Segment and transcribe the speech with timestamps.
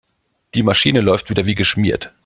[0.55, 2.11] Die Maschine läuft wieder wie geschmiert.